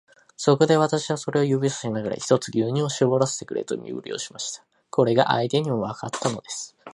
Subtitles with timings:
[0.35, 4.65] そこで、私はそれを指さしながら、ひとつ牛乳をしぼらせてくれという身振りをしました。
[4.89, 6.75] これが相手にもわかったのです。